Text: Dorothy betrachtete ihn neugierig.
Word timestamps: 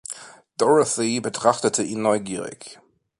Dorothy 0.57 1.19
betrachtete 1.21 1.83
ihn 1.83 2.01
neugierig. 2.01 2.79